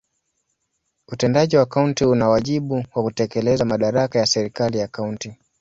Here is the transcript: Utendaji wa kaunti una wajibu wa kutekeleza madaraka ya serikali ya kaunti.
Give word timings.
Utendaji 1.07 1.57
wa 1.57 1.65
kaunti 1.65 2.05
una 2.05 2.29
wajibu 2.29 2.85
wa 2.95 3.03
kutekeleza 3.03 3.65
madaraka 3.65 4.19
ya 4.19 4.25
serikali 4.25 4.77
ya 4.77 4.87
kaunti. 4.87 5.35